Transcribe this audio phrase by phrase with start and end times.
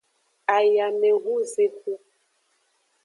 [0.55, 1.93] Ayamehunzexu.